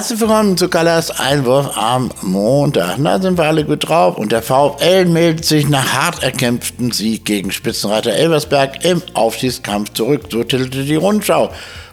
Herzlich 0.00 0.20
willkommen 0.20 0.56
zu 0.56 0.70
Gallas 0.70 1.10
Einwurf 1.20 1.76
am 1.76 2.10
Montag. 2.22 2.96
Da 3.04 3.20
sind 3.20 3.36
wir 3.36 3.44
alle 3.44 3.66
gut 3.66 3.86
drauf 3.86 4.16
und 4.16 4.32
der 4.32 4.40
VfL 4.40 5.04
meldet 5.04 5.44
sich 5.44 5.68
nach 5.68 5.92
hart 5.92 6.22
erkämpftem 6.22 6.90
Sieg 6.90 7.26
gegen 7.26 7.52
Spitzenreiter 7.52 8.14
Elversberg 8.14 8.82
im 8.82 9.02
Aufstiegskampf 9.12 9.92
zurück. 9.92 10.22
So 10.30 10.42
titelte 10.42 10.84
die 10.84 10.94
Rundschau. 10.94 11.50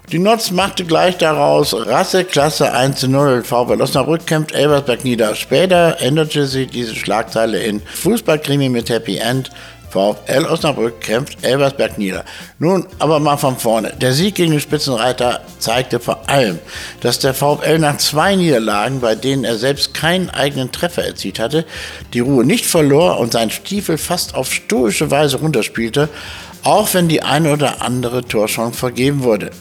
Die 0.09 0.19
Notz 0.19 0.51
machte 0.51 0.85
gleich 0.85 1.17
daraus 1.17 1.73
Rasseklasse 1.73 2.71
1 2.71 2.97
zu 2.97 3.09
0. 3.09 3.43
VfL 3.43 3.81
Osnabrück 3.81 4.25
kämpft 4.25 4.53
Elversberg 4.53 5.03
nieder. 5.03 5.35
Später 5.35 5.97
änderte 5.99 6.45
sich 6.45 6.69
diese 6.69 6.95
Schlagzeile 6.95 7.59
in 7.59 7.81
Fußballkrimi 7.81 8.69
mit 8.69 8.89
Happy 8.89 9.17
End. 9.17 9.51
VfL 9.89 10.45
Osnabrück 10.45 11.01
kämpft 11.01 11.43
Elversberg 11.43 11.97
nieder. 11.97 12.25
Nun 12.59 12.85
aber 12.99 13.19
mal 13.19 13.37
von 13.37 13.57
vorne. 13.57 13.93
Der 13.99 14.13
Sieg 14.13 14.35
gegen 14.35 14.51
den 14.51 14.59
Spitzenreiter 14.59 15.41
zeigte 15.59 15.99
vor 15.99 16.29
allem, 16.29 16.59
dass 17.01 17.19
der 17.19 17.33
VfL 17.33 17.79
nach 17.79 17.97
zwei 17.97 18.35
Niederlagen, 18.35 18.99
bei 18.99 19.15
denen 19.15 19.43
er 19.43 19.57
selbst 19.57 19.93
keinen 19.93 20.29
eigenen 20.29 20.71
Treffer 20.71 21.05
erzielt 21.05 21.39
hatte, 21.39 21.65
die 22.13 22.19
Ruhe 22.19 22.43
nicht 22.43 22.65
verlor 22.65 23.19
und 23.19 23.33
seinen 23.33 23.51
Stiefel 23.51 23.97
fast 23.97 24.35
auf 24.35 24.53
stoische 24.53 25.09
Weise 25.11 25.37
runterspielte, 25.37 26.09
auch 26.63 26.93
wenn 26.93 27.07
die 27.07 27.21
eine 27.21 27.53
oder 27.53 27.81
andere 27.81 28.23
Torchance 28.23 28.77
vergeben 28.77 29.23
wurde 29.23 29.51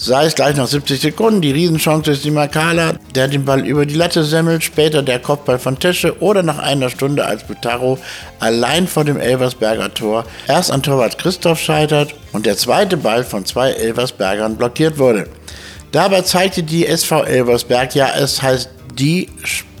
sei 0.00 0.24
es 0.24 0.34
gleich 0.34 0.56
nach 0.56 0.66
70 0.66 0.98
Sekunden, 0.98 1.42
die 1.42 1.50
Riesenchance 1.50 2.12
ist 2.12 2.24
die 2.24 2.30
Makala, 2.30 2.94
der 3.14 3.28
den 3.28 3.44
Ball 3.44 3.66
über 3.66 3.84
die 3.84 3.94
Latte 3.94 4.24
semmelt, 4.24 4.64
später 4.64 5.02
der 5.02 5.18
Kopfball 5.18 5.58
von 5.58 5.78
Tesche 5.78 6.18
oder 6.22 6.42
nach 6.42 6.58
einer 6.58 6.88
Stunde 6.88 7.26
als 7.26 7.44
Butaro 7.44 7.98
allein 8.38 8.88
vor 8.88 9.04
dem 9.04 9.20
Elversberger 9.20 9.92
Tor 9.92 10.24
erst 10.48 10.72
an 10.72 10.82
Torwart 10.82 11.18
Christoph 11.18 11.60
scheitert 11.60 12.14
und 12.32 12.46
der 12.46 12.56
zweite 12.56 12.96
Ball 12.96 13.24
von 13.24 13.44
zwei 13.44 13.72
Elversbergern 13.72 14.56
blockiert 14.56 14.96
wurde. 14.96 15.28
Dabei 15.92 16.22
zeigte 16.22 16.62
die 16.62 16.86
SV 16.86 17.24
Elversberg, 17.24 17.94
ja 17.94 18.08
es 18.16 18.40
heißt 18.40 18.70
die 18.94 19.28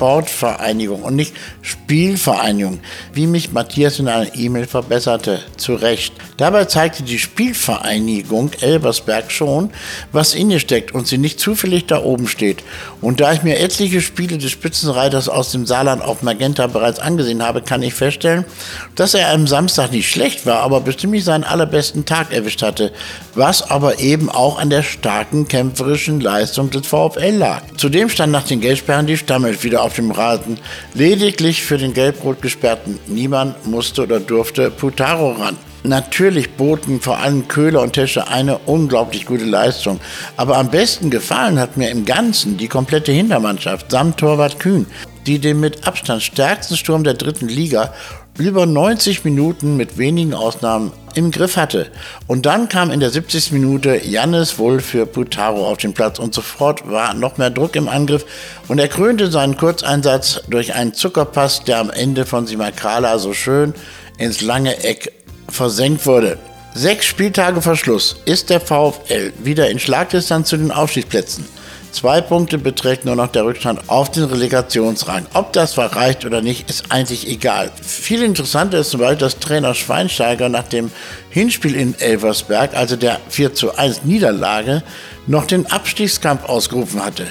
Sportvereinigung 0.00 1.02
und 1.02 1.14
nicht 1.14 1.34
Spielvereinigung, 1.60 2.80
wie 3.12 3.26
mich 3.26 3.52
Matthias 3.52 3.98
in 3.98 4.08
einer 4.08 4.34
E-Mail 4.34 4.66
verbesserte. 4.66 5.40
Zu 5.58 5.74
Recht. 5.74 6.14
Dabei 6.38 6.64
zeigte 6.64 7.02
die 7.02 7.18
Spielvereinigung 7.18 8.50
Elbersberg 8.62 9.30
schon, 9.30 9.68
was 10.10 10.34
in 10.34 10.50
ihr 10.50 10.58
steckt 10.58 10.94
und 10.94 11.06
sie 11.06 11.18
nicht 11.18 11.38
zufällig 11.38 11.84
da 11.84 12.02
oben 12.02 12.28
steht. 12.28 12.64
Und 13.02 13.20
da 13.20 13.34
ich 13.34 13.42
mir 13.42 13.60
etliche 13.60 14.00
Spiele 14.00 14.38
des 14.38 14.50
Spitzenreiters 14.50 15.28
aus 15.28 15.52
dem 15.52 15.66
Saarland 15.66 16.00
auf 16.00 16.22
Magenta 16.22 16.66
bereits 16.66 16.98
angesehen 16.98 17.42
habe, 17.42 17.60
kann 17.60 17.82
ich 17.82 17.92
feststellen, 17.92 18.46
dass 18.94 19.12
er 19.12 19.30
am 19.34 19.46
Samstag 19.46 19.92
nicht 19.92 20.10
schlecht 20.10 20.46
war, 20.46 20.60
aber 20.60 20.80
bestimmt 20.80 21.12
nicht 21.12 21.26
seinen 21.26 21.44
allerbesten 21.44 22.06
Tag 22.06 22.32
erwischt 22.32 22.62
hatte, 22.62 22.90
was 23.34 23.70
aber 23.70 24.00
eben 24.00 24.30
auch 24.30 24.58
an 24.58 24.70
der 24.70 24.82
starken 24.82 25.46
kämpferischen 25.46 26.22
Leistung 26.22 26.70
des 26.70 26.86
VfL 26.86 27.36
lag. 27.36 27.60
Zudem 27.76 28.08
stand 28.08 28.32
nach 28.32 28.44
den 28.44 28.62
Geldsperren 28.62 29.06
die 29.06 29.18
Stammelf 29.18 29.62
wieder 29.62 29.82
auf 29.82 29.89
dem 29.94 30.10
Rasen. 30.10 30.58
Lediglich 30.94 31.62
für 31.62 31.78
den 31.78 31.94
gelb-rot 31.94 32.42
gesperrten 32.42 32.98
Niemand 33.06 33.66
musste 33.66 34.02
oder 34.02 34.20
durfte 34.20 34.70
Putaro 34.70 35.32
ran. 35.32 35.56
Natürlich 35.82 36.50
boten 36.52 37.00
vor 37.00 37.18
allem 37.18 37.48
Köhler 37.48 37.80
und 37.80 37.94
Tesche 37.94 38.28
eine 38.28 38.58
unglaublich 38.58 39.24
gute 39.24 39.44
Leistung. 39.44 39.98
Aber 40.36 40.58
am 40.58 40.70
besten 40.70 41.08
gefallen 41.08 41.58
hat 41.58 41.78
mir 41.78 41.90
im 41.90 42.04
Ganzen 42.04 42.58
die 42.58 42.68
komplette 42.68 43.12
Hintermannschaft 43.12 43.90
samt 43.90 44.18
Torwart 44.18 44.58
Kühn, 44.58 44.86
die 45.26 45.38
den 45.38 45.60
mit 45.60 45.86
Abstand 45.86 46.22
stärksten 46.22 46.76
Sturm 46.76 47.04
der 47.04 47.14
dritten 47.14 47.48
Liga 47.48 47.92
über 48.38 48.64
90 48.64 49.24
Minuten 49.24 49.76
mit 49.76 49.98
wenigen 49.98 50.34
Ausnahmen 50.34 50.92
im 51.14 51.30
Griff 51.30 51.56
hatte. 51.56 51.88
Und 52.26 52.46
dann 52.46 52.68
kam 52.68 52.90
in 52.90 53.00
der 53.00 53.10
70. 53.10 53.52
Minute 53.52 54.00
Jannis 54.04 54.58
Wohl 54.58 54.80
für 54.80 55.04
Putaro 55.04 55.68
auf 55.68 55.78
den 55.78 55.92
Platz 55.92 56.18
und 56.18 56.32
sofort 56.32 56.88
war 56.90 57.12
noch 57.14 57.36
mehr 57.36 57.50
Druck 57.50 57.76
im 57.76 57.88
Angriff 57.88 58.24
und 58.68 58.78
er 58.78 58.88
krönte 58.88 59.30
seinen 59.30 59.56
Kurzeinsatz 59.56 60.40
durch 60.48 60.74
einen 60.74 60.94
Zuckerpass, 60.94 61.64
der 61.64 61.78
am 61.78 61.90
Ende 61.90 62.24
von 62.24 62.46
Simakala 62.46 63.18
so 63.18 63.34
schön 63.34 63.74
ins 64.18 64.40
lange 64.40 64.82
Eck 64.84 65.12
versenkt 65.48 66.06
wurde. 66.06 66.38
Sechs 66.74 67.06
Spieltage 67.06 67.60
vor 67.60 67.76
Schluss 67.76 68.16
ist 68.26 68.48
der 68.48 68.60
VfL 68.60 69.32
wieder 69.42 69.68
in 69.70 69.80
Schlagdistanz 69.80 70.48
zu 70.48 70.56
den 70.56 70.70
Aufstiegsplätzen. 70.70 71.44
Zwei 71.92 72.20
Punkte 72.20 72.56
beträgt 72.56 73.04
nur 73.04 73.16
noch 73.16 73.28
der 73.28 73.44
Rückstand 73.44 73.88
auf 73.88 74.10
den 74.10 74.24
Relegationsrang. 74.24 75.26
Ob 75.34 75.52
das 75.52 75.74
verreicht 75.74 76.24
oder 76.24 76.40
nicht, 76.40 76.70
ist 76.70 76.84
eigentlich 76.90 77.28
egal. 77.28 77.70
Viel 77.82 78.22
interessanter 78.22 78.78
ist 78.78 78.90
zum 78.90 79.00
Beispiel, 79.00 79.18
dass 79.18 79.38
Trainer 79.40 79.74
Schweinsteiger 79.74 80.48
nach 80.48 80.68
dem 80.68 80.92
Hinspiel 81.30 81.74
in 81.74 81.98
Elversberg, 81.98 82.76
also 82.76 82.96
der 82.96 83.20
4 83.28 83.54
zu 83.54 83.76
1 83.76 84.04
Niederlage, 84.04 84.82
noch 85.26 85.46
den 85.46 85.66
Abstiegskampf 85.66 86.44
ausgerufen 86.44 87.04
hatte. 87.04 87.26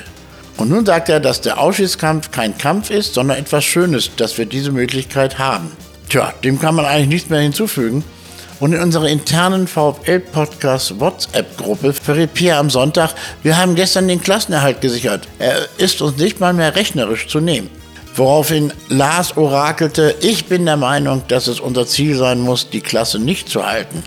Und 0.58 0.70
nun 0.70 0.86
sagt 0.86 1.08
er, 1.08 1.22
dass 1.22 1.40
der 1.40 1.59
Ausstiegskampf 1.59 2.31
kein 2.31 2.58
Kampf 2.58 2.90
ist, 2.90 3.14
sondern 3.14 3.38
etwas 3.38 3.64
Schönes, 3.64 4.12
dass 4.18 4.38
wir 4.38 4.46
diese 4.46 4.72
Möglichkeit 4.72 5.40
haben. 5.40 5.72
Tja, 6.09 6.34
dem 6.44 6.59
kann 6.59 6.76
man 6.76 6.86
eigentlich 6.86 7.08
nichts 7.08 7.30
mehr 7.30 7.40
hinzufügen. 7.40 8.03
Und 8.59 8.74
in 8.74 8.81
unserer 8.81 9.08
internen 9.08 9.68
VfL-Podcast 9.68 11.00
WhatsApp-Gruppe 11.00 11.94
verriet 11.94 12.34
Pierre 12.34 12.58
am 12.58 12.70
Sonntag, 12.70 13.14
wir 13.42 13.58
haben 13.58 13.75
gestern 13.75 14.08
den 14.08 14.22
Klassenerhalt 14.22 14.81
gesichert. 14.81 15.28
Er 15.40 15.68
ist 15.78 16.02
uns 16.02 16.18
nicht 16.18 16.40
mal 16.40 16.53
mehr 16.53 16.75
rechnerisch 16.75 17.28
zu 17.28 17.40
nehmen. 17.40 17.70
Woraufhin 18.19 18.74
Lars 18.90 19.38
orakelte, 19.38 20.13
ich 20.19 20.47
bin 20.47 20.66
der 20.66 20.75
Meinung, 20.75 21.22
dass 21.30 21.47
es 21.47 21.62
unser 21.62 21.88
Ziel 21.88 22.18
sein 22.18 22.41
muss, 22.41 22.69
die 22.69 22.81
Klasse 22.81 23.18
nicht 23.18 23.47
zu 23.47 23.66
halten. 23.66 24.03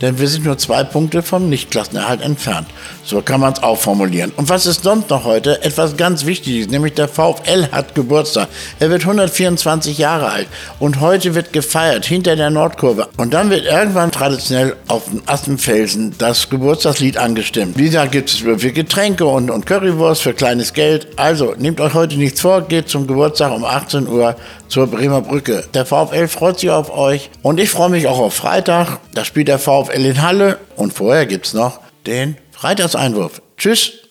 Denn 0.00 0.18
wir 0.18 0.26
sind 0.26 0.44
nur 0.44 0.58
zwei 0.58 0.82
Punkte 0.82 1.22
vom 1.22 1.48
Nichtklassenerhalt 1.48 2.22
entfernt. 2.22 2.66
So 3.04 3.22
kann 3.22 3.40
man 3.40 3.52
es 3.52 3.62
auch 3.62 3.78
formulieren. 3.78 4.32
Und 4.36 4.48
was 4.48 4.66
ist 4.66 4.82
sonst 4.82 5.10
noch 5.10 5.24
heute? 5.24 5.62
Etwas 5.62 5.96
ganz 5.96 6.26
Wichtiges, 6.26 6.68
nämlich 6.70 6.94
der 6.94 7.06
VfL 7.06 7.68
hat 7.70 7.94
Geburtstag. 7.94 8.48
Er 8.80 8.90
wird 8.90 9.02
124 9.02 9.96
Jahre 9.96 10.30
alt. 10.30 10.48
Und 10.80 10.98
heute 10.98 11.36
wird 11.36 11.52
gefeiert 11.52 12.04
hinter 12.04 12.34
der 12.34 12.50
Nordkurve. 12.50 13.10
Und 13.16 13.32
dann 13.32 13.48
wird 13.50 13.64
irgendwann 13.64 14.10
traditionell 14.10 14.74
auf 14.88 15.04
dem 15.04 15.22
Assenfelsen 15.26 16.16
das 16.18 16.50
Geburtstagslied 16.50 17.16
angestimmt. 17.16 17.78
Wieder 17.78 18.08
gibt 18.08 18.30
es 18.30 18.38
für 18.38 18.56
Getränke 18.56 19.24
und, 19.26 19.52
und 19.52 19.66
Currywurst 19.66 20.22
für 20.22 20.34
kleines 20.34 20.72
Geld. 20.72 21.06
Also 21.14 21.54
nehmt 21.56 21.80
euch 21.80 21.94
heute 21.94 22.16
nichts 22.16 22.40
vor, 22.40 22.62
geht 22.62 22.88
zum 22.88 23.06
Geburtstag 23.06 23.51
um 23.54 23.64
18 23.64 24.08
Uhr 24.08 24.36
zur 24.68 24.86
Bremer 24.86 25.22
Brücke. 25.22 25.64
Der 25.74 25.86
VfL 25.86 26.28
freut 26.28 26.60
sich 26.60 26.70
auf 26.70 26.90
euch 26.96 27.30
und 27.42 27.60
ich 27.60 27.70
freue 27.70 27.90
mich 27.90 28.06
auch 28.06 28.18
auf 28.18 28.34
Freitag. 28.34 28.98
Da 29.14 29.24
spielt 29.24 29.48
der 29.48 29.58
VfL 29.58 30.04
in 30.04 30.22
Halle 30.22 30.58
und 30.76 30.92
vorher 30.92 31.26
gibt 31.26 31.46
es 31.46 31.54
noch 31.54 31.80
den 32.06 32.36
Freitagseinwurf. 32.52 33.42
Tschüss. 33.56 34.01